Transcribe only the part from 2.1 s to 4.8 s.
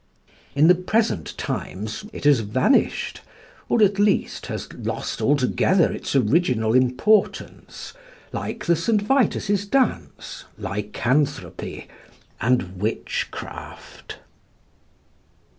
it has vanished, or at least has